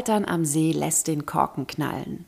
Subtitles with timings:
[0.00, 2.24] Kaltern am See lässt den Korken knallen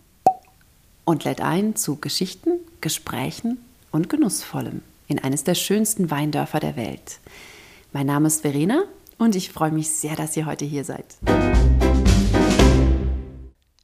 [1.06, 7.18] und lädt ein zu Geschichten, Gesprächen und Genussvollem in eines der schönsten Weindörfer der Welt.
[7.94, 8.84] Mein Name ist Verena
[9.16, 11.16] und ich freue mich sehr, dass ihr heute hier seid.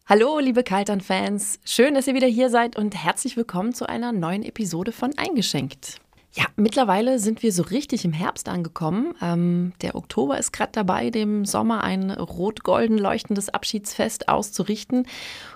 [0.07, 1.59] Hallo, liebe Kaltern-Fans.
[1.65, 5.99] Schön, dass ihr wieder hier seid und herzlich willkommen zu einer neuen Episode von Eingeschenkt.
[6.33, 9.15] Ja, mittlerweile sind wir so richtig im Herbst angekommen.
[9.23, 15.07] Ähm, der Oktober ist gerade dabei, dem Sommer ein rot-golden leuchtendes Abschiedsfest auszurichten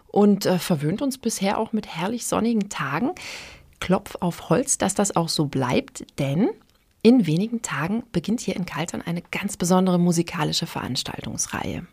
[0.08, 3.12] und äh, verwöhnt uns bisher auch mit herrlich sonnigen Tagen.
[3.80, 6.50] Klopf auf Holz, dass das auch so bleibt, denn
[7.02, 11.84] in wenigen Tagen beginnt hier in Kaltern eine ganz besondere musikalische Veranstaltungsreihe.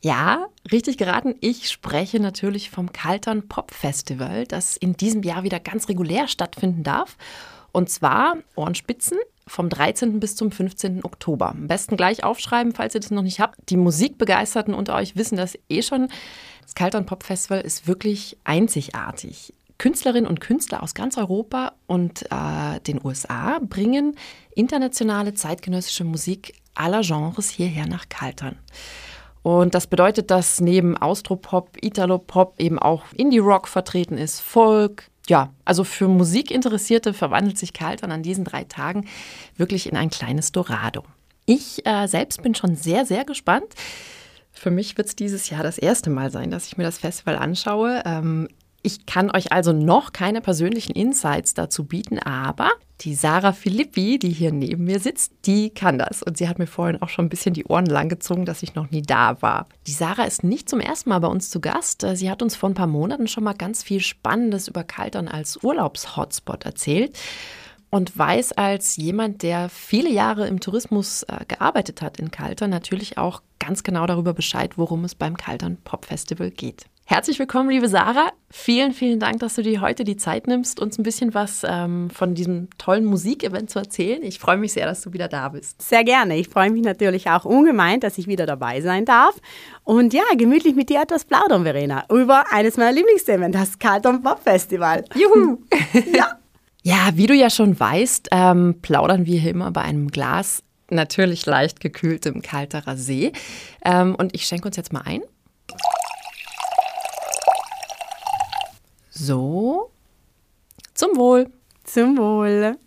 [0.00, 1.34] Ja, richtig geraten.
[1.40, 6.82] Ich spreche natürlich vom Kaltern Pop Festival, das in diesem Jahr wieder ganz regulär stattfinden
[6.82, 7.16] darf.
[7.72, 10.20] Und zwar Ohrenspitzen vom 13.
[10.20, 11.04] bis zum 15.
[11.04, 11.50] Oktober.
[11.50, 13.56] Am besten gleich aufschreiben, falls ihr das noch nicht habt.
[13.70, 16.08] Die Musikbegeisterten unter euch wissen das eh schon.
[16.62, 19.52] Das Kaltern Pop Festival ist wirklich einzigartig.
[19.78, 24.16] Künstlerinnen und Künstler aus ganz Europa und äh, den USA bringen
[24.54, 28.56] internationale zeitgenössische Musik aller Genres hierher nach Kaltern.
[29.42, 35.10] Und das bedeutet, dass neben Austropop, Italopop eben auch Indie-Rock vertreten ist, Folk.
[35.28, 39.06] Ja, also für Musikinteressierte verwandelt sich Kaltern an diesen drei Tagen
[39.56, 41.04] wirklich in ein kleines Dorado.
[41.46, 43.74] Ich äh, selbst bin schon sehr, sehr gespannt.
[44.52, 47.36] Für mich wird es dieses Jahr das erste Mal sein, dass ich mir das Festival
[47.36, 48.02] anschaue.
[48.04, 48.48] Ähm,
[48.82, 54.30] ich kann euch also noch keine persönlichen Insights dazu bieten, aber die Sarah Filippi, die
[54.30, 56.22] hier neben mir sitzt, die kann das.
[56.22, 58.90] Und sie hat mir vorhin auch schon ein bisschen die Ohren langgezogen, dass ich noch
[58.90, 59.66] nie da war.
[59.86, 62.04] Die Sarah ist nicht zum ersten Mal bei uns zu Gast.
[62.14, 65.62] Sie hat uns vor ein paar Monaten schon mal ganz viel Spannendes über Kaltern als
[65.62, 67.18] Urlaubshotspot erzählt
[67.90, 73.18] und weiß als jemand, der viele Jahre im Tourismus äh, gearbeitet hat in Kaltern, natürlich
[73.18, 76.86] auch ganz genau darüber Bescheid, worum es beim Kaltern Pop Festival geht.
[77.04, 78.32] Herzlich willkommen, liebe Sarah.
[78.48, 82.10] Vielen, vielen Dank, dass du dir heute die Zeit nimmst, uns ein bisschen was ähm,
[82.10, 84.22] von diesem tollen Musikevent zu erzählen.
[84.22, 85.82] Ich freue mich sehr, dass du wieder da bist.
[85.82, 86.36] Sehr gerne.
[86.38, 89.34] Ich freue mich natürlich auch ungemein, dass ich wieder dabei sein darf.
[89.82, 94.40] Und ja, gemütlich mit dir etwas plaudern, Verena, über eines meiner Lieblingsthemen, das Carlton Pop
[94.42, 95.04] Festival.
[95.14, 95.58] Juhu!
[96.14, 96.38] ja.
[96.84, 101.46] Ja, wie du ja schon weißt, ähm, plaudern wir hier immer bei einem Glas natürlich
[101.46, 103.32] leicht gekühltem Kalterer See.
[103.84, 105.22] Ähm, und ich schenke uns jetzt mal ein.
[109.14, 109.90] So.
[110.94, 111.50] Zum Wohl.
[111.84, 112.78] Zum Wohl.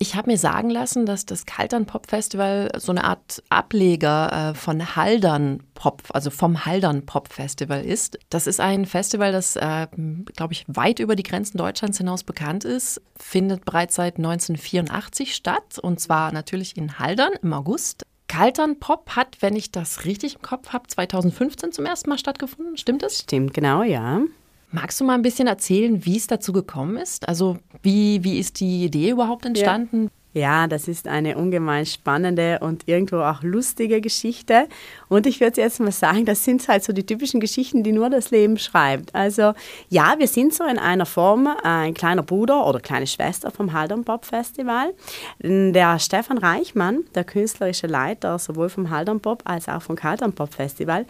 [0.00, 4.54] Ich habe mir sagen lassen, dass das Kaltern Pop Festival so eine Art Ableger äh,
[4.54, 8.18] von Haldern Pop, also vom Haldern Pop Festival ist.
[8.28, 9.86] Das ist ein Festival, das, äh,
[10.34, 15.78] glaube ich, weit über die Grenzen Deutschlands hinaus bekannt ist, findet bereits seit 1984 statt
[15.80, 18.04] und zwar natürlich in Haldern im August.
[18.28, 22.76] Kaltern Pop hat, wenn ich das richtig im Kopf habe, 2015 zum ersten Mal stattgefunden.
[22.76, 23.18] Stimmt das?
[23.20, 24.22] Stimmt, genau, ja.
[24.70, 27.28] Magst du mal ein bisschen erzählen, wie es dazu gekommen ist?
[27.28, 30.04] Also wie, wie ist die Idee überhaupt entstanden?
[30.04, 30.10] Ja.
[30.34, 34.66] Ja, das ist eine ungemein spannende und irgendwo auch lustige Geschichte.
[35.08, 38.10] Und ich würde jetzt mal sagen, das sind halt so die typischen Geschichten, die nur
[38.10, 39.14] das Leben schreibt.
[39.14, 39.54] Also
[39.90, 43.72] ja, wir sind so in einer Form äh, ein kleiner Bruder oder kleine Schwester vom
[43.72, 44.92] Haldern Pop Festival.
[45.38, 50.52] Der Stefan Reichmann, der künstlerische Leiter sowohl vom Haldern Pop als auch vom Kaltern Pop
[50.52, 51.06] Festival,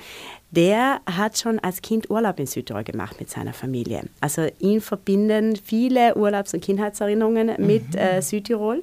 [0.57, 4.03] der hat schon als Kind Urlaub in Südtirol gemacht mit seiner Familie.
[4.21, 7.99] Also ihn verbinden viele Urlaubs- und Kindheitserinnerungen mit mhm.
[7.99, 8.83] äh, Südtirol.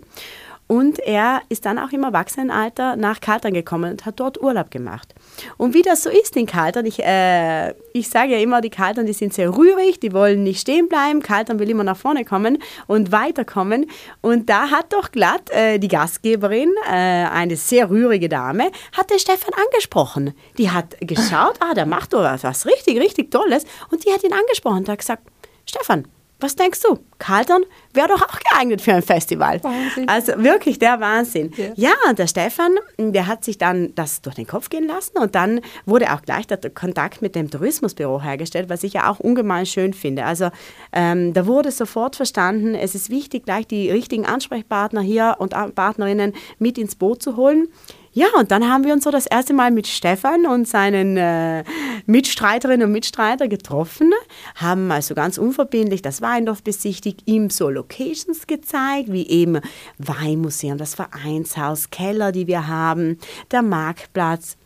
[0.68, 5.14] Und er ist dann auch im Erwachsenenalter nach Kaltern gekommen und hat dort Urlaub gemacht.
[5.58, 9.06] Und wie das so ist in Kaltern, ich, äh, ich sage ja immer, die Kaltern,
[9.06, 11.22] die sind sehr rührig, die wollen nicht stehen bleiben.
[11.22, 12.58] Kaltern will immer nach vorne kommen
[12.88, 13.90] und weiterkommen.
[14.22, 19.20] Und da hat doch glatt äh, die Gastgeberin, äh, eine sehr rührige Dame, hat den
[19.20, 20.34] Stefan angesprochen.
[20.58, 23.66] Die hat geschaut, ah, der macht doch was, was richtig, richtig Tolles.
[23.90, 25.24] Und die hat ihn angesprochen und hat gesagt,
[25.66, 26.08] Stefan,
[26.42, 27.00] was denkst du?
[27.20, 29.64] Kaltern wäre doch auch geeignet für ein Festival.
[29.64, 30.08] Wahnsinn.
[30.08, 31.54] Also wirklich der Wahnsinn.
[31.56, 31.92] Ja.
[32.08, 35.62] ja, der Stefan, der hat sich dann das durch den Kopf gehen lassen und dann
[35.86, 39.94] wurde auch gleich der Kontakt mit dem Tourismusbüro hergestellt, was ich ja auch ungemein schön
[39.94, 40.26] finde.
[40.26, 40.50] Also
[40.92, 46.34] ähm, da wurde sofort verstanden, es ist wichtig, gleich die richtigen Ansprechpartner hier und Partnerinnen
[46.60, 47.68] mit ins Boot zu holen.
[48.14, 51.64] Ja, und dann haben wir uns so das erste Mal mit Stefan und seinen äh,
[52.08, 54.12] Mitstreiterinnen und Mitstreiter getroffen,
[54.56, 59.62] haben also ganz unverbindlich das Weindorf besichtigt, ihm so Locations gezeigt, wie eben
[59.98, 63.18] Weinmuseum, das Vereinshaus, Keller, die wir haben,
[63.50, 64.58] der Marktplatz.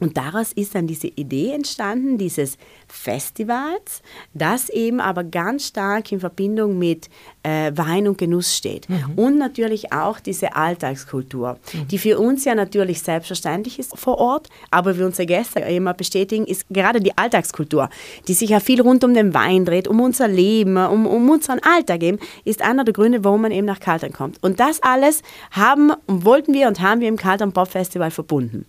[0.00, 4.02] Und daraus ist dann diese Idee entstanden, dieses Festivals,
[4.34, 7.08] das eben aber ganz stark in Verbindung mit
[7.42, 8.88] äh, Wein und Genuss steht.
[8.90, 9.12] Mhm.
[9.16, 11.88] Und natürlich auch diese Alltagskultur, mhm.
[11.88, 16.44] die für uns ja natürlich selbstverständlich ist vor Ort, aber für unsere Gäste immer bestätigen,
[16.46, 17.88] ist gerade die Alltagskultur,
[18.28, 21.60] die sich ja viel rund um den Wein dreht, um unser Leben, um, um unseren
[21.60, 24.42] Alltag eben, ist einer der Gründe, warum man eben nach Kaltern kommt.
[24.42, 25.22] Und das alles
[25.52, 28.66] haben und wollten wir und haben wir im Kaltern Pop Festival verbunden.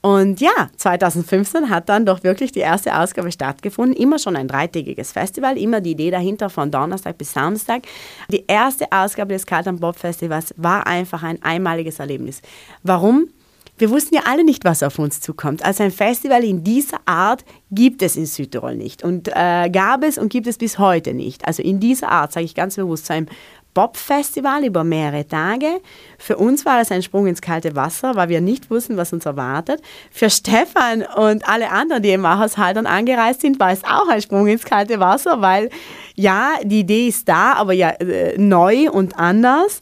[0.00, 3.96] Und ja, 2015 hat dann doch wirklich die erste Ausgabe stattgefunden.
[3.96, 7.82] Immer schon ein dreitägiges Festival, immer die Idee dahinter von Donnerstag bis Samstag.
[8.30, 12.42] Die erste Ausgabe des Kaltern Bob Festivals war einfach ein einmaliges Erlebnis.
[12.82, 13.28] Warum?
[13.78, 15.64] Wir wussten ja alle nicht, was auf uns zukommt.
[15.64, 20.18] Also ein Festival in dieser Art gibt es in Südtirol nicht und äh, gab es
[20.18, 21.46] und gibt es bis heute nicht.
[21.46, 23.28] Also in dieser Art, sage ich ganz bewusst, so ein
[23.78, 25.80] Bob-Festival über mehrere Tage.
[26.18, 29.24] Für uns war es ein Sprung ins kalte Wasser, weil wir nicht wussten, was uns
[29.24, 29.80] erwartet.
[30.10, 34.48] Für Stefan und alle anderen, die im dann angereist sind, war es auch ein Sprung
[34.48, 35.70] ins kalte Wasser, weil
[36.16, 39.80] ja, die Idee ist da, aber ja äh, neu und anders.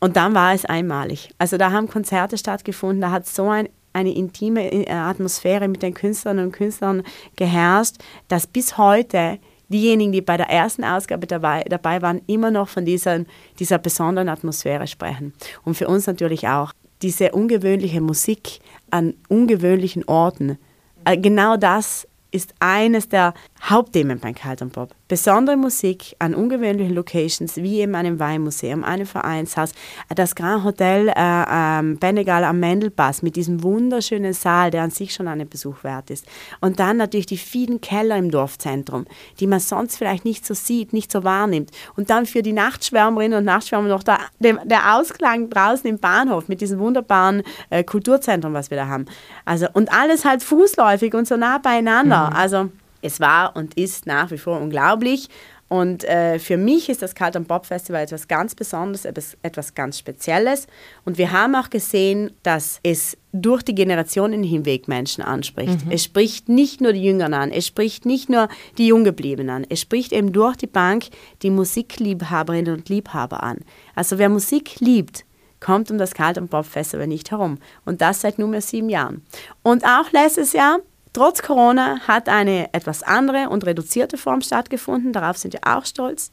[0.00, 1.28] Und dann war es einmalig.
[1.36, 5.92] Also da haben Konzerte stattgefunden, da hat so ein eine intime äh, Atmosphäre mit den
[5.92, 7.02] Künstlerinnen und Künstlern
[7.36, 7.96] geherrscht,
[8.28, 9.38] dass bis heute
[9.74, 13.24] diejenigen, die bei der ersten Ausgabe dabei, dabei waren, immer noch von dieser,
[13.58, 15.34] dieser besonderen Atmosphäre sprechen.
[15.64, 16.72] Und für uns natürlich auch
[17.02, 18.60] diese ungewöhnliche Musik
[18.90, 20.58] an ungewöhnlichen Orten.
[21.04, 23.34] Äh, genau das ist eines der
[23.70, 24.90] Hauptthemen beim Kaltern Pop.
[25.08, 29.72] Besondere Musik an ungewöhnlichen Locations, wie eben einem Weinmuseum, einem Vereinshaus,
[30.14, 35.14] das Grand Hotel äh, ähm, Benegal am Mendelpass mit diesem wunderschönen Saal, der an sich
[35.14, 36.26] schon einen Besuch wert ist.
[36.60, 39.06] Und dann natürlich die vielen Keller im Dorfzentrum,
[39.40, 41.70] die man sonst vielleicht nicht so sieht, nicht so wahrnimmt.
[41.96, 46.60] Und dann für die Nachtschwärmerinnen und Nachtschwärmer noch der, der Ausklang draußen im Bahnhof mit
[46.60, 49.06] diesem wunderbaren äh, Kulturzentrum, was wir da haben.
[49.46, 52.28] Also, und alles halt fußläufig und so nah beieinander.
[52.30, 52.36] Mhm.
[52.36, 52.70] Also
[53.04, 55.28] es war und ist nach wie vor unglaublich.
[55.68, 59.98] Und äh, für mich ist das Kalt Bob Festival etwas ganz Besonderes, etwas, etwas ganz
[59.98, 60.66] Spezielles.
[61.04, 65.84] Und wir haben auch gesehen, dass es durch die Generationen hinweg Menschen anspricht.
[65.84, 65.90] Mhm.
[65.90, 68.48] Es spricht nicht nur die Jüngeren an, es spricht nicht nur
[68.78, 71.06] die Junggebliebenen an, es spricht eben durch die Bank
[71.42, 73.58] die Musikliebhaberinnen und Liebhaber an.
[73.96, 75.24] Also wer Musik liebt,
[75.58, 77.58] kommt um das Kalt Bob Festival nicht herum.
[77.84, 79.24] Und das seit nunmehr sieben Jahren.
[79.62, 80.78] Und auch letztes Jahr
[81.14, 85.12] Trotz Corona hat eine etwas andere und reduzierte Form stattgefunden.
[85.12, 86.32] Darauf sind wir auch stolz.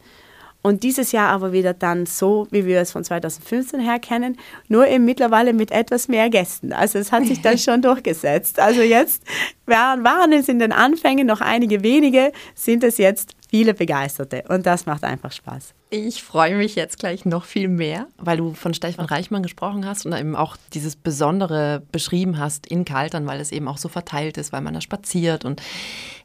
[0.64, 4.38] Und dieses Jahr aber wieder dann so, wie wir es von 2015 her kennen,
[4.68, 6.74] nur eben mittlerweile mit etwas mehr Gästen.
[6.74, 8.60] Also es hat sich dann schon durchgesetzt.
[8.60, 9.24] Also jetzt
[9.68, 14.44] waren es in den Anfängen noch einige wenige, sind es jetzt viele Begeisterte.
[14.50, 15.76] Und das macht einfach Spaß.
[15.94, 20.06] Ich freue mich jetzt gleich noch viel mehr, weil du von Stefan Reichmann gesprochen hast
[20.06, 24.38] und eben auch dieses Besondere beschrieben hast in Kaltern, weil es eben auch so verteilt
[24.38, 25.44] ist, weil man da spaziert.
[25.44, 25.62] Und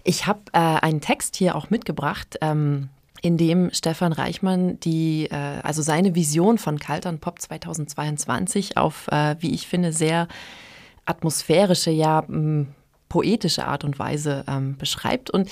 [0.04, 2.38] ich habe äh, einen Text hier auch mitgebracht.
[2.42, 2.90] Ähm,
[3.22, 9.34] in dem Stefan Reichmann die, äh, also seine Vision von Kaltern Pop 2022 auf, äh,
[9.40, 10.28] wie ich finde, sehr
[11.06, 12.24] atmosphärische, ja
[13.08, 15.28] poetische Art und Weise ähm, beschreibt.
[15.28, 15.50] Und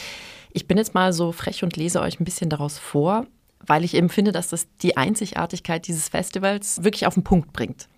[0.52, 3.26] ich bin jetzt mal so frech und lese euch ein bisschen daraus vor
[3.66, 7.88] weil ich eben finde, dass das die Einzigartigkeit dieses Festivals wirklich auf den Punkt bringt.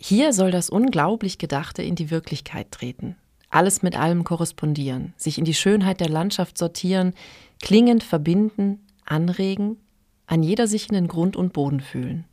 [0.00, 3.16] Hier soll das unglaublich Gedachte in die Wirklichkeit treten.
[3.50, 7.14] Alles mit allem korrespondieren, sich in die Schönheit der Landschaft sortieren,
[7.60, 9.78] klingend verbinden, anregen,
[10.26, 12.26] an jeder sich in den Grund und Boden fühlen.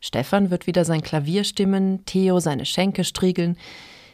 [0.00, 3.56] Stefan wird wieder sein Klavier stimmen, Theo seine Schenke striegeln,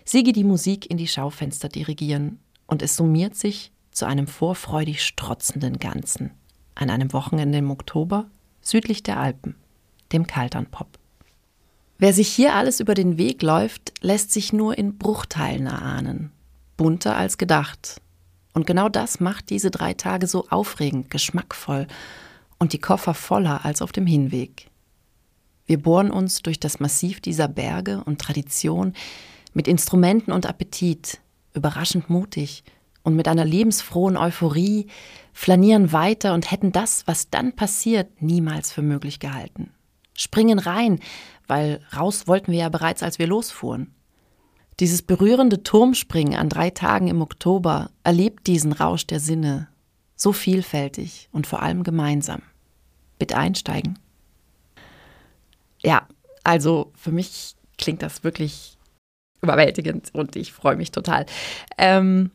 [0.04, 5.78] Sigi die Musik in die Schaufenster dirigieren und es summiert sich zu einem vorfreudig strotzenden
[5.78, 6.32] Ganzen
[6.74, 8.26] an einem Wochenende im Oktober
[8.60, 9.56] südlich der Alpen,
[10.12, 10.98] dem Kalternpop.
[11.98, 16.32] Wer sich hier alles über den Weg läuft, lässt sich nur in Bruchteilen erahnen,
[16.76, 18.00] bunter als gedacht.
[18.54, 21.86] Und genau das macht diese drei Tage so aufregend, geschmackvoll
[22.58, 24.68] und die Koffer voller als auf dem Hinweg.
[25.66, 28.94] Wir bohren uns durch das Massiv dieser Berge und Tradition
[29.54, 31.20] mit Instrumenten und Appetit,
[31.54, 32.64] überraschend mutig
[33.02, 34.88] und mit einer lebensfrohen Euphorie,
[35.32, 39.70] flanieren weiter und hätten das, was dann passiert, niemals für möglich gehalten.
[40.14, 41.00] Springen rein,
[41.46, 43.94] weil raus wollten wir ja bereits, als wir losfuhren.
[44.80, 49.68] Dieses berührende Turmspringen an drei Tagen im Oktober erlebt diesen Rausch der Sinne,
[50.16, 52.42] so vielfältig und vor allem gemeinsam.
[53.18, 53.98] Bitte einsteigen.
[55.82, 56.06] Ja,
[56.44, 58.78] also für mich klingt das wirklich
[59.42, 61.26] überwältigend und ich freue mich total.
[61.76, 62.30] Ähm,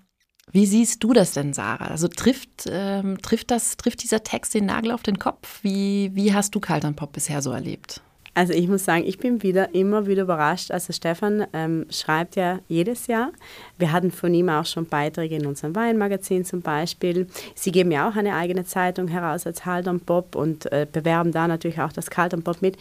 [0.51, 1.87] wie siehst du das denn, Sarah?
[1.87, 5.59] Also trifft, ähm, trifft, das, trifft dieser Text den Nagel auf den Kopf?
[5.61, 8.01] Wie, wie hast du Kaltern Pop bisher so erlebt?
[8.37, 10.69] Also ich muss sagen, ich bin wieder immer wieder überrascht.
[10.69, 13.31] Also Stefan ähm, schreibt ja jedes Jahr.
[13.79, 17.27] Wir hatten von ihm auch schon Beiträge in unserem Weinmagazin zum Beispiel.
[17.55, 21.31] Sie geben ja auch eine eigene Zeitung heraus als Halt und Bob und äh, bewerben
[21.31, 22.77] da natürlich auch das Kalt und Bob mit.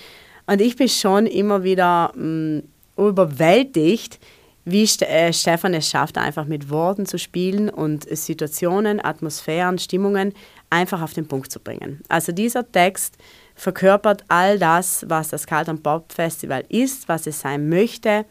[0.47, 2.63] Und ich bin schon immer wieder mh, mm,
[2.99, 4.21] überwältigt,
[4.67, 10.35] wie St äh, Stefan es schafft, einfach mit Worten zu spielen und Situationen, Atmosphären, Stimmungen
[10.69, 12.03] einfach auf den Punkt zu bringen.
[12.09, 13.17] Also dieser Text
[13.55, 18.27] verkörpert all das, was das Carlton Pop Festival ist, was es sein möchte.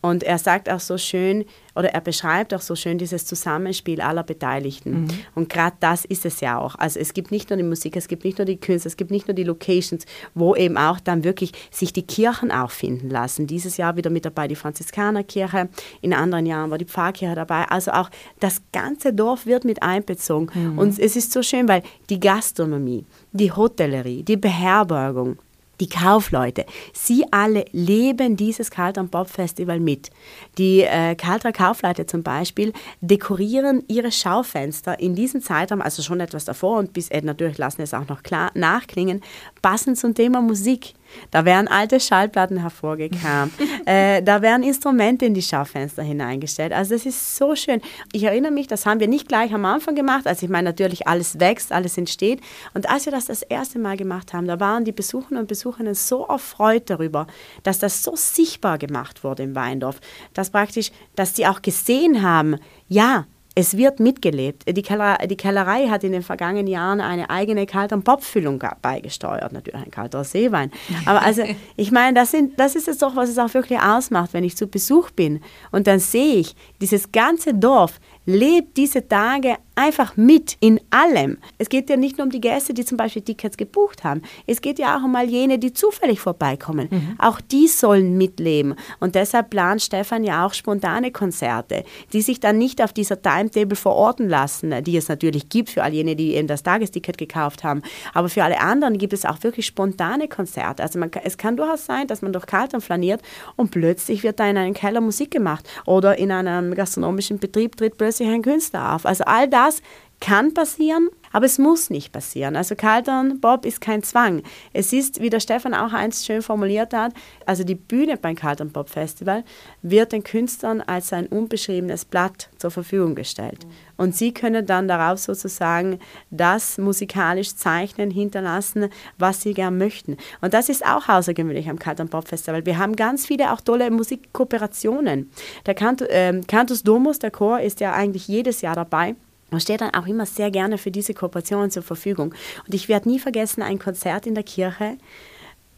[0.00, 4.22] Und er sagt auch so schön, oder er beschreibt auch so schön dieses Zusammenspiel aller
[4.22, 5.02] Beteiligten.
[5.02, 5.08] Mhm.
[5.34, 6.76] Und gerade das ist es ja auch.
[6.76, 9.10] Also es gibt nicht nur die Musik, es gibt nicht nur die Künste, es gibt
[9.10, 13.46] nicht nur die Locations, wo eben auch dann wirklich sich die Kirchen auch finden lassen.
[13.46, 15.68] Dieses Jahr wieder mit dabei die Franziskanerkirche,
[16.00, 17.64] in anderen Jahren war die Pfarrkirche dabei.
[17.68, 20.50] Also auch das ganze Dorf wird mit einbezogen.
[20.54, 20.78] Mhm.
[20.78, 25.38] Und es ist so schön, weil die Gastronomie, die Hotellerie, die Beherbergung,
[25.80, 30.10] die Kaufleute, sie alle leben dieses Kalter Bob Festival mit.
[30.58, 36.44] Die äh, Kalter Kaufleute zum Beispiel dekorieren ihre Schaufenster in diesem Zeitraum, also schon etwas
[36.44, 39.22] davor und bis äh, natürlich lassen es auch noch klar nachklingen,
[39.62, 40.94] passend zum Thema Musik.
[41.30, 43.52] Da werden alte Schallplatten hervorgekramt.
[43.86, 46.72] äh, da werden Instrumente in die Schaufenster hineingestellt.
[46.72, 47.80] Also das ist so schön.
[48.12, 50.26] Ich erinnere mich, das haben wir nicht gleich am Anfang gemacht.
[50.26, 52.40] Also ich meine natürlich, alles wächst, alles entsteht.
[52.74, 55.94] Und als wir das das erste Mal gemacht haben, da waren die Besucher und Besucherinnen
[55.94, 57.26] so erfreut darüber,
[57.62, 60.00] dass das so sichtbar gemacht wurde im Weindorf,
[60.34, 62.56] dass praktisch, dass sie auch gesehen haben,
[62.88, 63.26] ja,
[63.58, 64.62] es wird mitgelebt.
[64.68, 69.52] Die, Keller, die Kellerei hat in den vergangenen Jahren eine eigene Kalt- und Popfüllung beigesteuert.
[69.52, 70.70] Natürlich ein kalter Seewein.
[71.06, 71.42] Aber also,
[71.76, 74.56] ich meine, das, sind, das ist es doch, was es auch wirklich ausmacht, wenn ich
[74.56, 75.40] zu Besuch bin.
[75.72, 77.98] Und dann sehe ich, dieses ganze Dorf
[78.28, 81.38] lebt diese Tage einfach mit in allem.
[81.56, 84.22] Es geht ja nicht nur um die Gäste, die zum Beispiel Tickets gebucht haben.
[84.46, 86.88] Es geht ja auch um all jene, die zufällig vorbeikommen.
[86.90, 87.14] Mhm.
[87.18, 88.74] Auch die sollen mitleben.
[89.00, 93.76] Und deshalb plant Stefan ja auch spontane Konzerte, die sich dann nicht auf dieser Timetable
[93.76, 97.82] verorten lassen, die es natürlich gibt für all jene, die eben das Tagesticket gekauft haben.
[98.12, 100.82] Aber für alle anderen gibt es auch wirklich spontane Konzerte.
[100.82, 103.22] Also man, es kann durchaus sein, dass man durch Kaltern flaniert
[103.56, 107.96] und plötzlich wird da in einem Keller Musik gemacht oder in einem gastronomischen Betrieb tritt
[107.96, 109.06] plötzlich plötzlich ein Künstler auf.
[109.06, 109.80] Also all das
[110.20, 112.56] kann passieren, aber es muss nicht passieren.
[112.56, 114.42] Also Kaltern Bob ist kein Zwang.
[114.72, 117.12] Es ist, wie der Stefan auch einst schön formuliert hat,
[117.46, 119.44] also die Bühne beim Kaltern Bob Festival
[119.82, 123.66] wird den Künstlern als ein unbeschriebenes Blatt zur Verfügung gestellt.
[123.96, 125.98] Und sie können dann darauf sozusagen
[126.30, 130.16] das musikalisch zeichnen, hinterlassen, was sie gern möchten.
[130.40, 132.64] Und das ist auch außergewöhnlich am Kaltern Bob Festival.
[132.64, 135.30] Wir haben ganz viele auch tolle Musikkooperationen.
[135.66, 139.16] Der Cant äh, Cantus Domus, der Chor, ist ja eigentlich jedes Jahr dabei.
[139.50, 142.34] Man steht dann auch immer sehr gerne für diese Kooperation zur Verfügung.
[142.66, 144.98] Und ich werde nie vergessen, ein Konzert in der Kirche.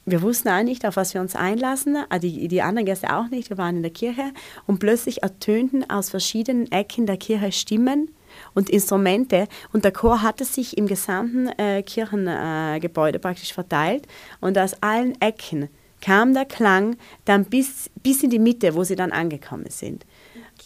[0.06, 3.50] Wir wussten auch nicht, auf was wir uns einlassen, die, die anderen Gäste auch nicht.
[3.50, 4.32] Wir waren in der Kirche
[4.66, 8.10] und plötzlich ertönten aus verschiedenen Ecken der Kirche Stimmen
[8.54, 14.06] und Instrumente und der Chor hatte sich im gesamten äh, Kirchengebäude äh, praktisch verteilt
[14.40, 15.68] und aus allen Ecken
[16.00, 20.06] kam der Klang dann bis, bis in die Mitte, wo sie dann angekommen sind.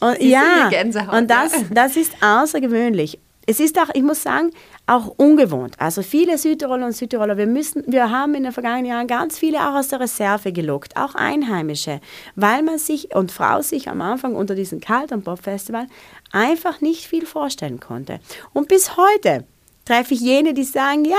[0.01, 0.71] Und, ja,
[1.13, 3.19] und das, das ist außergewöhnlich.
[3.47, 4.51] Es ist auch, ich muss sagen,
[4.87, 5.75] auch ungewohnt.
[5.79, 9.61] Also viele Südtiroler und Südtiroler, wir, müssen, wir haben in den vergangenen Jahren ganz viele
[9.61, 12.01] auch aus der Reserve gelockt, auch Einheimische,
[12.37, 15.87] weil man sich und Frau sich am Anfang unter diesem Kalt- und Pop-Festival
[16.33, 18.21] einfach nicht viel vorstellen konnte.
[18.53, 19.45] Und bis heute
[19.85, 21.17] treffe ich jene, die sagen, ja,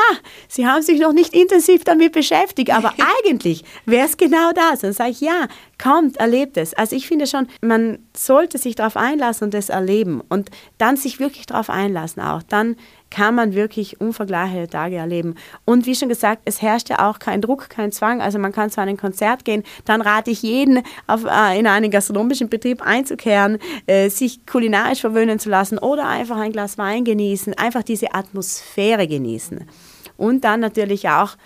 [0.48, 2.94] sie haben sich noch nicht intensiv damit beschäftigt, aber
[3.26, 4.80] eigentlich wäre es genau das.
[4.80, 6.74] Dann sage ich, ja, kommt, erlebt es.
[6.74, 11.20] Also ich finde schon, man sollte sich darauf einlassen und das erleben und dann sich
[11.20, 12.44] wirklich darauf einlassen auch.
[12.44, 12.76] Dann
[13.12, 15.36] kann man wirklich unvergleichliche Tage erleben.
[15.64, 18.22] Und wie schon gesagt, es herrscht ja auch kein Druck, kein Zwang.
[18.22, 21.92] Also man kann zu einem Konzert gehen, dann rate ich jeden, auf, äh, in einen
[21.92, 27.54] gastronomischen Betrieb einzukehren, äh, sich kulinarisch verwöhnen zu lassen oder einfach ein Glas Wein genießen,
[27.54, 29.66] einfach diese Atmosphäre genießen.
[30.18, 31.38] Und dann natürlich auch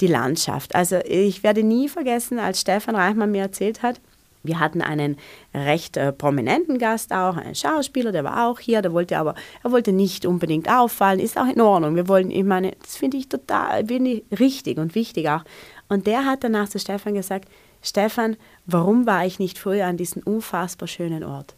[0.00, 0.74] die Landschaft.
[0.74, 4.00] Also ich werde nie vergessen, als Stefan Reichmann mir erzählt hat,
[4.46, 5.16] wir hatten einen
[5.52, 9.34] recht äh, prominenten Gast auch, einen Schauspieler, der war auch hier, der wollte aber,
[9.64, 11.96] er wollte nicht unbedingt auffallen, ist auch in Ordnung.
[11.96, 15.42] Wir wollen, ich meine, das finde ich total, finde ich richtig und wichtig auch.
[15.88, 17.48] Und der hat danach zu Stefan gesagt,
[17.82, 18.36] Stefan,
[18.66, 21.54] warum war ich nicht früher an diesem unfassbar schönen Ort?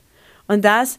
[0.47, 0.99] Und das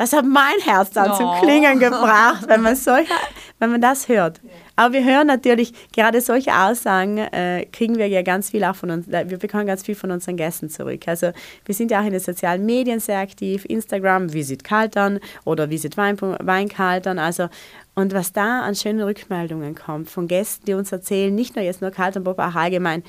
[0.00, 1.14] das hat mein Herz dann oh.
[1.14, 3.12] zum Klingen gebracht, wenn man, solche,
[3.58, 4.40] wenn man das hört.
[4.80, 8.90] Aber wir hören natürlich, gerade solche Aussagen äh, kriegen wir ja ganz viel auch von
[8.90, 11.02] uns, wir bekommen ganz viel von unseren Gästen zurück.
[11.04, 11.32] Also
[11.66, 15.98] wir sind ja auch in den sozialen Medien sehr aktiv, Instagram, Visit Kaltern oder Visit
[15.98, 17.18] Wein, Weinkaltern.
[17.18, 17.50] Also
[17.94, 21.82] und was da an schönen Rückmeldungen kommt von Gästen, die uns erzählen, nicht nur jetzt
[21.82, 23.02] nur Kaltern, aber auch allgemein,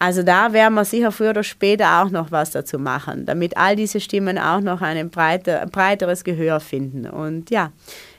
[0.00, 3.76] Also da werden wir sicher früher oder später auch noch was dazu machen, damit all
[3.76, 7.06] diese Stimmen auch noch ein breiter, breiteres Gehör finden.
[7.08, 7.70] Und ja,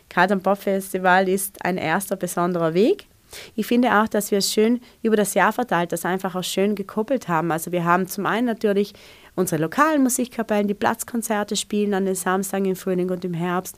[0.10, 3.08] Kaltern Pop Festival ist ein erster besonderer Weg.
[3.56, 6.76] Ich finde auch, dass wir es schön über das Jahr verteilt, das einfach auch schön
[6.76, 7.52] gekoppelt haben.
[7.52, 8.94] Also wir haben zum einen natürlich
[9.36, 13.78] unsere lokalen Musikkapellen, die Platzkonzerte spielen an den Samstagen im Frühling und im Herbst.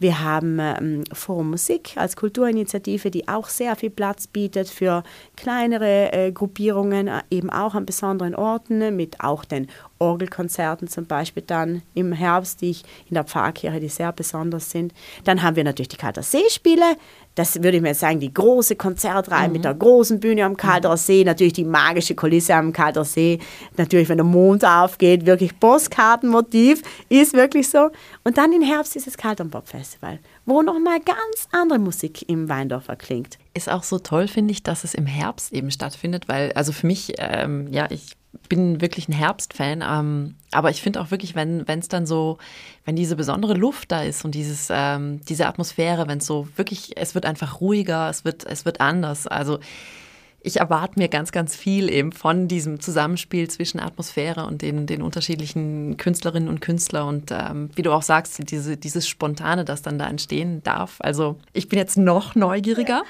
[0.00, 5.02] Wir haben ähm, Forum Musik als Kulturinitiative, die auch sehr viel Platz bietet für
[5.36, 9.66] kleinere äh, Gruppierungen, äh, eben auch an besonderen Orten, mit auch den
[9.98, 14.92] Orgelkonzerten zum Beispiel dann im Herbst, die ich in der Pfarrkirche, die sehr besonders sind.
[15.24, 16.96] Dann haben wir natürlich die Kalter Seespiele,
[17.38, 19.52] das würde ich mir jetzt sagen, die große Konzertreihe mhm.
[19.52, 23.38] mit der großen Bühne am Kalter See, natürlich die magische Kulisse am Kalter See,
[23.76, 27.90] natürlich, wenn der Mond aufgeht, wirklich Postkartenmotiv, ist wirklich so.
[28.24, 33.38] Und dann im Herbst dieses Kalternpop Festival, wo nochmal ganz andere Musik im Weindorfer klingt.
[33.54, 36.88] Ist auch so toll, finde ich, dass es im Herbst eben stattfindet, weil, also für
[36.88, 38.17] mich, ähm, ja, ich
[38.48, 42.38] bin wirklich ein Herbstfan, ähm, aber ich finde auch wirklich, wenn es dann so,
[42.84, 46.96] wenn diese besondere Luft da ist und dieses, ähm, diese Atmosphäre, wenn es so wirklich,
[46.96, 49.26] es wird einfach ruhiger, es wird, es wird anders.
[49.26, 49.58] Also
[50.40, 55.02] ich erwarte mir ganz, ganz viel eben von diesem Zusammenspiel zwischen Atmosphäre und den, den
[55.02, 59.98] unterschiedlichen Künstlerinnen und Künstlern und ähm, wie du auch sagst, diese, dieses Spontane, das dann
[59.98, 60.96] da entstehen darf.
[61.00, 63.02] Also ich bin jetzt noch neugieriger.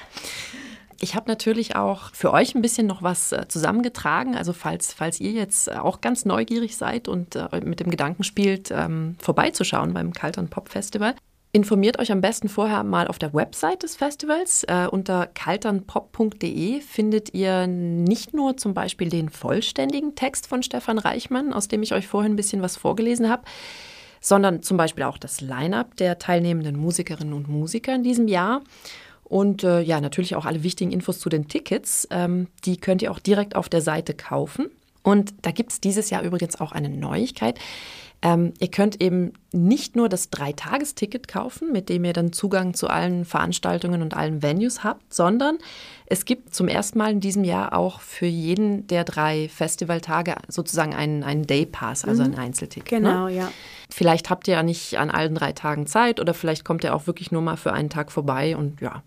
[1.01, 4.35] Ich habe natürlich auch für euch ein bisschen noch was äh, zusammengetragen.
[4.35, 8.71] Also falls, falls ihr jetzt auch ganz neugierig seid und äh, mit dem Gedanken spielt,
[8.71, 11.15] ähm, vorbeizuschauen beim Kaltern Pop Festival,
[11.51, 14.63] Informiert euch am besten vorher mal auf der Website des Festivals.
[14.65, 21.51] Äh, unter kalternpop.de findet ihr nicht nur zum Beispiel den vollständigen Text von Stefan Reichmann,
[21.51, 23.41] aus dem ich euch vorhin ein bisschen was vorgelesen habe,
[24.21, 28.61] sondern zum Beispiel auch das Line-up der teilnehmenden Musikerinnen und Musiker in diesem Jahr.
[29.29, 32.07] Und äh, ja, natürlich auch alle wichtigen Infos zu den Tickets.
[32.11, 34.69] Ähm, die könnt ihr auch direkt auf der Seite kaufen.
[35.03, 37.59] Und da gibt es dieses Jahr übrigens auch eine Neuigkeit.
[38.21, 42.89] Ähm, ihr könnt eben nicht nur das Dreitagesticket kaufen, mit dem ihr dann Zugang zu
[42.89, 45.57] allen Veranstaltungen und allen Venues habt, sondern
[46.05, 50.93] es gibt zum ersten Mal in diesem Jahr auch für jeden der drei Festivaltage sozusagen
[50.93, 52.39] einen, einen Day Pass, also ein mhm.
[52.39, 53.01] Einzelticket.
[53.01, 53.07] Ne?
[53.07, 53.35] Genau, ne?
[53.35, 53.51] ja.
[53.89, 57.07] Vielleicht habt ihr ja nicht an allen drei Tagen Zeit oder vielleicht kommt ihr auch
[57.07, 59.01] wirklich nur mal für einen Tag vorbei und ja,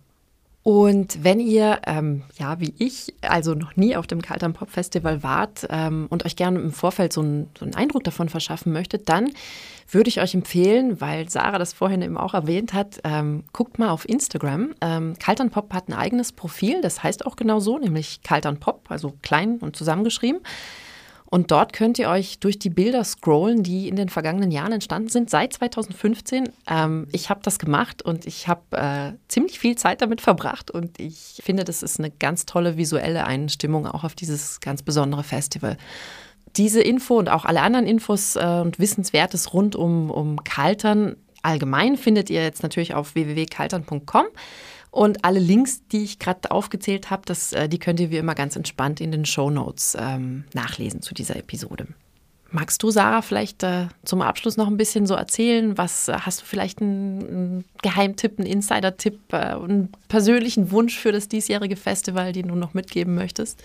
[0.62, 5.24] und wenn ihr, ähm, ja, wie ich, also noch nie auf dem Kaltern Pop Festival
[5.24, 9.08] wart ähm, und euch gerne im Vorfeld so, ein, so einen Eindruck davon verschaffen möchtet,
[9.08, 9.30] dann
[9.90, 13.90] würde ich euch empfehlen, weil Sarah das vorhin eben auch erwähnt hat, ähm, guckt mal
[13.90, 14.74] auf Instagram.
[14.80, 18.84] Ähm, Kaltern Pop hat ein eigenes Profil, das heißt auch genau so, nämlich Kaltern Pop,
[18.88, 20.42] also klein und zusammengeschrieben.
[21.32, 25.08] Und dort könnt ihr euch durch die Bilder scrollen, die in den vergangenen Jahren entstanden
[25.08, 26.50] sind, seit 2015.
[26.68, 31.00] Ähm, ich habe das gemacht und ich habe äh, ziemlich viel Zeit damit verbracht und
[31.00, 35.78] ich finde, das ist eine ganz tolle visuelle Einstimmung auch auf dieses ganz besondere Festival.
[36.56, 41.96] Diese Info und auch alle anderen Infos äh, und Wissenswertes rund um, um Kaltern allgemein
[41.96, 44.26] findet ihr jetzt natürlich auf www.kaltern.com.
[44.92, 48.56] Und alle Links, die ich gerade aufgezählt habe, äh, die könnt ihr wie immer ganz
[48.56, 51.88] entspannt in den Show Notes ähm, nachlesen zu dieser Episode.
[52.50, 55.78] Magst du, Sarah, vielleicht äh, zum Abschluss noch ein bisschen so erzählen?
[55.78, 61.10] Was äh, hast du vielleicht einen, einen Geheimtipp, einen Insider-Tipp, äh, einen persönlichen Wunsch für
[61.10, 63.62] das diesjährige Festival, den du noch mitgeben möchtest?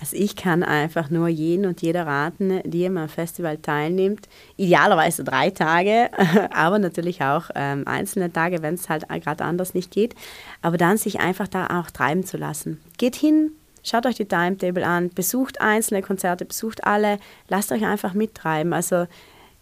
[0.00, 5.50] Also ich kann einfach nur jeden und jeder raten, die im Festival teilnimmt, idealerweise drei
[5.50, 6.10] Tage,
[6.52, 10.14] aber natürlich auch ähm, einzelne Tage, wenn es halt gerade anders nicht geht,
[10.60, 12.80] aber dann sich einfach da auch treiben zu lassen.
[12.98, 18.12] Geht hin, schaut euch die Timetable an, besucht einzelne Konzerte, besucht alle, lasst euch einfach
[18.12, 18.74] mittreiben.
[18.74, 19.06] Also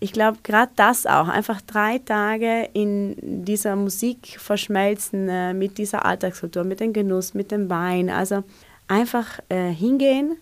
[0.01, 6.05] ich glaube, gerade das auch, einfach drei Tage in dieser Musik verschmelzen, äh, mit dieser
[6.05, 8.11] Alltagskultur, mit dem Genuss, mit dem Wein.
[8.11, 8.43] Also
[8.89, 10.37] einfach äh, hingehen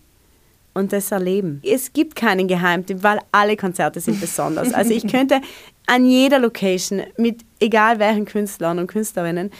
[0.75, 1.61] und das erleben.
[1.65, 4.73] Es gibt keinen Geheimtipp, weil alle Konzerte sind besonders.
[4.75, 5.41] Also ich könnte
[5.87, 9.51] an jeder Location mit egal welchen Künstlern und Künstlerinnen,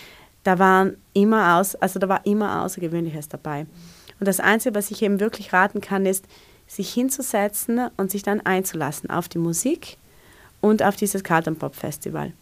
[0.45, 3.67] da waren immer aus, also da war immer Außergewöhnliches dabei.
[4.19, 6.25] Und das Einzige, was ich eben wirklich raten kann, ist,
[6.67, 9.99] sich hinzusetzen und sich dann einzulassen auf die Musik
[10.61, 12.33] und auf dieses Carlton Pop Festival.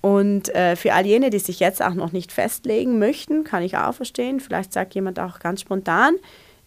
[0.00, 3.76] Und äh, für all jene, die sich jetzt auch noch nicht festlegen möchten, kann ich
[3.76, 4.40] auch verstehen.
[4.40, 6.14] Vielleicht sagt jemand auch ganz spontan,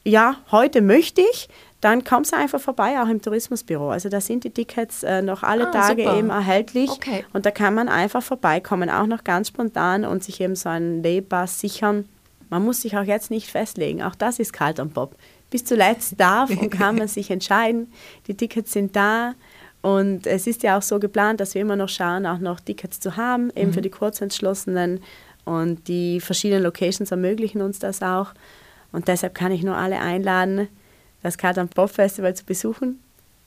[0.04, 1.48] ja, heute möchte ich,
[1.80, 3.90] dann kommst du einfach vorbei, auch im Tourismusbüro.
[3.90, 6.18] Also da sind die Tickets äh, noch alle ah, Tage super.
[6.18, 6.90] eben erhältlich.
[6.90, 7.26] Okay.
[7.34, 11.04] Und da kann man einfach vorbeikommen, auch noch ganz spontan und sich eben so einen
[11.04, 12.08] Daypass sichern.
[12.50, 14.04] Man muss sich auch jetzt nicht festlegen.
[14.04, 15.16] Auch das ist kalt am Bob.
[15.50, 17.92] Bis zuletzt darf und kann man sich entscheiden.
[18.28, 19.34] Die Tickets sind da.
[19.82, 23.00] Und es ist ja auch so geplant, dass wir immer noch schauen, auch noch Tickets
[23.00, 23.74] zu haben, eben mhm.
[23.74, 25.02] für die Kurzentschlossenen.
[25.44, 28.34] Und die verschiedenen Locations ermöglichen uns das auch.
[28.92, 30.68] Und deshalb kann ich nur alle einladen,
[31.24, 33.00] das Kaltern Pop Festival zu besuchen,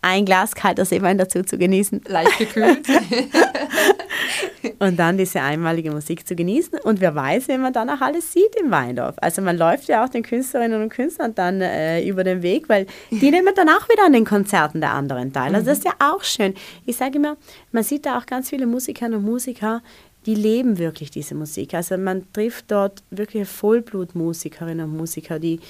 [0.05, 2.03] ein Glas kalter Seewein dazu zu genießen.
[2.07, 2.87] Leicht gekühlt.
[4.79, 6.79] und dann diese einmalige Musik zu genießen.
[6.81, 9.15] Und wer weiß, wie man dann auch alles sieht im Weindorf.
[9.23, 12.87] Also man läuft ja auch den Künstlerinnen und Künstlern dann äh, über den Weg, weil
[13.11, 15.55] die nehmen dann auch wieder an den Konzerten der anderen teil.
[15.55, 16.55] Also das ist ja auch schön.
[16.85, 17.39] Ich sage immer,
[17.73, 19.81] man sieht da auch ganz viele Musikerinnen und Musiker,
[20.27, 21.73] die leben wirklich diese Musik.
[21.73, 25.61] Also man trifft dort wirklich Vollblutmusikerinnen und Musiker, die,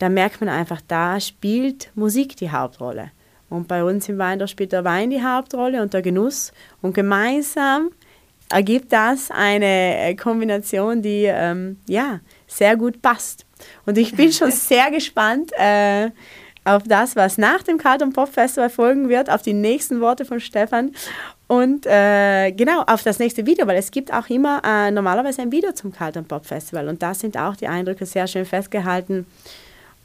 [0.00, 3.12] da merkt man einfach, da spielt Musik die Hauptrolle.
[3.52, 6.52] Und bei uns im Wein, da spielt der Wein die Hauptrolle und der Genuss.
[6.80, 7.90] Und gemeinsam
[8.50, 13.44] ergibt das eine äh, Kombination, die ähm, ja, sehr gut passt.
[13.84, 16.10] Und ich bin schon sehr gespannt äh,
[16.64, 20.40] auf das, was nach dem Carlton Pop Festival folgen wird, auf die nächsten Worte von
[20.40, 20.92] Stefan
[21.46, 25.52] und äh, genau auf das nächste Video, weil es gibt auch immer äh, normalerweise ein
[25.52, 29.26] Video zum Carlton Pop Festival und da sind auch die Eindrücke sehr schön festgehalten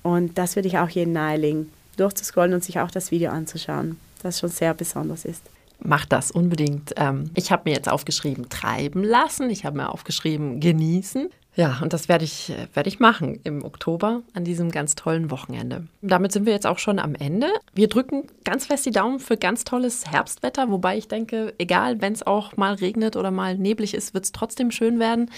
[0.01, 4.39] und das würde ich auch jedem nahelegen durchzuscrollen und sich auch das Video anzuschauen, das
[4.39, 5.43] schon sehr besonders ist.
[5.79, 6.93] Mach das unbedingt.
[6.97, 9.49] Ähm, ich habe mir jetzt aufgeschrieben, treiben lassen.
[9.49, 11.29] Ich habe mir aufgeschrieben, genießen.
[11.57, 15.31] Ja, und das werde ich, äh, werde ich machen im Oktober an diesem ganz tollen
[15.31, 15.87] Wochenende.
[16.03, 17.47] Damit sind wir jetzt auch schon am Ende.
[17.73, 22.13] Wir drücken ganz fest die Daumen für ganz tolles Herbstwetter, wobei ich denke, egal, wenn
[22.13, 25.31] es auch mal regnet oder mal neblig ist, wird es trotzdem schön werden.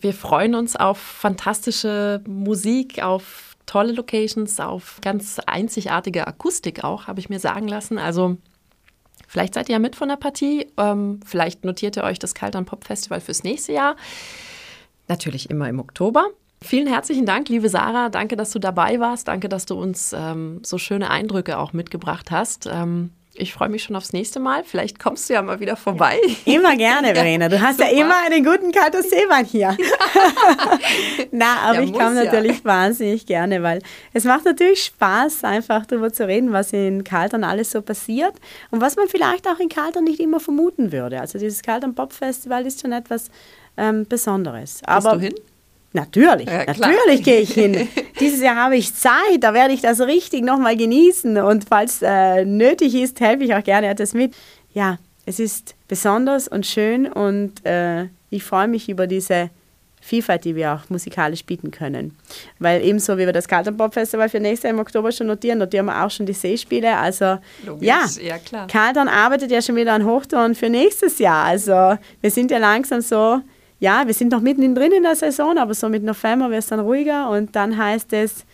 [0.00, 7.20] Wir freuen uns auf fantastische Musik, auf tolle Locations, auf ganz einzigartige Akustik auch, habe
[7.20, 7.98] ich mir sagen lassen.
[7.98, 8.36] Also
[9.28, 10.66] vielleicht seid ihr ja mit von der Partie.
[10.76, 13.96] Ähm, vielleicht notiert ihr euch das Kaltern Pop Festival fürs nächste Jahr.
[15.06, 16.28] Natürlich immer im Oktober.
[16.60, 18.08] Vielen herzlichen Dank, liebe Sarah.
[18.08, 19.28] Danke, dass du dabei warst.
[19.28, 22.66] Danke, dass du uns ähm, so schöne Eindrücke auch mitgebracht hast.
[22.66, 24.64] Ähm, ich freue mich schon aufs nächste Mal.
[24.64, 26.18] Vielleicht kommst du ja mal wieder vorbei.
[26.44, 27.48] Immer gerne, Verena.
[27.48, 29.76] Du hast ja, ja immer einen guten kalten Seewein hier.
[31.30, 33.80] Na, aber ja, ich komme natürlich wahnsinnig gerne, weil
[34.12, 38.34] es macht natürlich Spaß, einfach darüber zu reden, was in Kaltern alles so passiert
[38.70, 41.20] und was man vielleicht auch in Kaltern nicht immer vermuten würde.
[41.20, 43.30] Also dieses Kaltern Pop Festival ist schon etwas
[43.76, 44.80] ähm, Besonderes.
[44.84, 45.47] Aber Gehst du hin?
[45.92, 47.88] Natürlich, ja, natürlich gehe ich hin.
[48.20, 52.44] Dieses Jahr habe ich Zeit, da werde ich das richtig nochmal genießen und falls äh,
[52.44, 54.34] nötig ist, helfe ich auch gerne etwas mit.
[54.74, 59.50] Ja, es ist besonders und schön und äh, ich freue mich über diese
[60.00, 62.16] Vielfalt, die wir auch musikalisch bieten können.
[62.58, 65.58] Weil ebenso wie wir das Carlton Pop Festival für nächstes Jahr im Oktober schon notieren,
[65.58, 66.96] notieren wir auch schon die Seespiele.
[66.96, 68.66] Also Logisch, ja, ja klar.
[68.68, 71.44] Carlton arbeitet ja schon wieder an Hochtouren für nächstes Jahr.
[71.44, 73.40] Also wir sind ja langsam so
[73.80, 76.66] ja, wir sind noch mitten drin in der Saison, aber so mit November wird es
[76.66, 78.44] dann ruhiger und dann heißt es,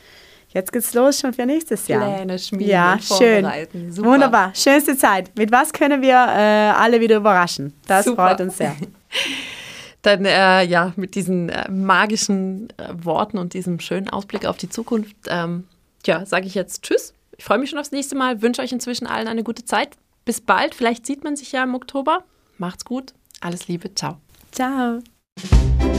[0.48, 2.16] jetzt geht's los schon für nächstes Jahr.
[2.16, 3.46] Pläne schmieden, ja, schön.
[3.90, 4.08] Super.
[4.08, 5.30] Wunderbar, schönste Zeit.
[5.36, 7.72] Mit was können wir äh, alle wieder überraschen?
[7.86, 8.28] Das Super.
[8.28, 8.76] freut uns sehr.
[10.02, 14.68] Dann äh, ja, mit diesen äh, magischen äh, Worten und diesem schönen Ausblick auf die
[14.68, 15.64] Zukunft, ähm,
[16.04, 17.14] ja, sage ich jetzt Tschüss.
[17.38, 18.42] Ich freue mich schon aufs nächste Mal.
[18.42, 19.96] Wünsche euch inzwischen allen eine gute Zeit.
[20.26, 20.74] Bis bald.
[20.74, 22.24] Vielleicht sieht man sich ja im Oktober.
[22.58, 23.14] Macht's gut.
[23.40, 23.94] Alles Liebe.
[23.94, 24.18] Ciao.
[24.52, 25.00] Ciao.
[25.36, 25.93] Thank you.